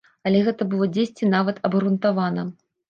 Але 0.29 0.39
гэта 0.47 0.67
было 0.71 0.89
дзесьці 0.95 1.31
нават 1.37 1.63
абгрунтавана. 1.71 2.53